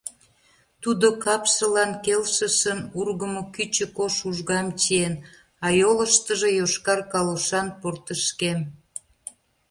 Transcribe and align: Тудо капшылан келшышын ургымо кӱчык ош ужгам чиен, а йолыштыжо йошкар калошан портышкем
Тудо 0.83 1.07
капшылан 1.23 1.91
келшышын 2.05 2.79
ургымо 2.99 3.41
кӱчык 3.55 3.95
ош 4.05 4.15
ужгам 4.29 4.67
чиен, 4.81 5.13
а 5.65 5.67
йолыштыжо 5.79 6.49
йошкар 6.59 7.01
калошан 7.11 7.67
портышкем 7.79 8.59